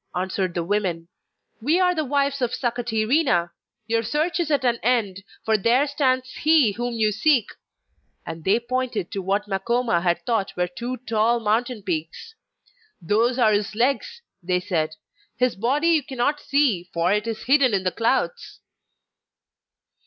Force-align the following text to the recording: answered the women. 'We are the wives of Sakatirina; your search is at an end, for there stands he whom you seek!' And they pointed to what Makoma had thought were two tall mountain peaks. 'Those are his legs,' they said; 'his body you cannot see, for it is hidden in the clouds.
answered 0.15 0.55
the 0.55 0.63
women. 0.63 1.07
'We 1.61 1.79
are 1.79 1.93
the 1.93 2.03
wives 2.05 2.41
of 2.41 2.55
Sakatirina; 2.55 3.51
your 3.85 4.01
search 4.01 4.39
is 4.39 4.49
at 4.49 4.65
an 4.65 4.77
end, 4.81 5.17
for 5.45 5.59
there 5.59 5.85
stands 5.85 6.33
he 6.37 6.71
whom 6.71 6.95
you 6.95 7.11
seek!' 7.11 7.49
And 8.25 8.43
they 8.43 8.59
pointed 8.59 9.11
to 9.11 9.21
what 9.21 9.45
Makoma 9.47 10.01
had 10.01 10.25
thought 10.25 10.57
were 10.57 10.67
two 10.67 10.97
tall 11.07 11.39
mountain 11.39 11.83
peaks. 11.83 12.33
'Those 12.99 13.37
are 13.37 13.53
his 13.53 13.75
legs,' 13.75 14.23
they 14.41 14.59
said; 14.59 14.95
'his 15.37 15.55
body 15.55 15.89
you 15.89 16.01
cannot 16.03 16.39
see, 16.39 16.89
for 16.91 17.13
it 17.13 17.27
is 17.27 17.43
hidden 17.43 17.71
in 17.71 17.83
the 17.83 17.91
clouds. 17.91 18.59